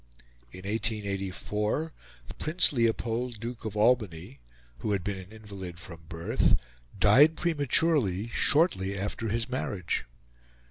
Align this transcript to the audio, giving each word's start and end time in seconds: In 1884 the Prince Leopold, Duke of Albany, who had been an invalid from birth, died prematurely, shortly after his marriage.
In 0.51 0.65
1884 0.65 1.93
the 2.27 2.33
Prince 2.33 2.73
Leopold, 2.73 3.39
Duke 3.39 3.65
of 3.65 3.77
Albany, 3.77 4.39
who 4.79 4.93
had 4.93 5.03
been 5.03 5.19
an 5.19 5.31
invalid 5.31 5.77
from 5.77 5.99
birth, 6.09 6.55
died 6.99 7.37
prematurely, 7.37 8.29
shortly 8.29 8.97
after 8.97 9.27
his 9.29 9.47
marriage. 9.47 10.05